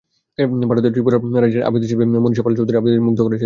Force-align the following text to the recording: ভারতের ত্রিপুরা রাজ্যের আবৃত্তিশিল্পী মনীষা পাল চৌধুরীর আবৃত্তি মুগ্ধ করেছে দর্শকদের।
ভারতের 0.67 0.91
ত্রিপুরা 0.93 1.17
রাজ্যের 1.35 1.63
আবৃত্তিশিল্পী 1.63 2.05
মনীষা 2.15 2.43
পাল 2.43 2.53
চৌধুরীর 2.55 2.79
আবৃত্তি 2.79 2.99
মুগ্ধ 2.99 3.19
করেছে 3.19 3.25
দর্শকদের। 3.25 3.39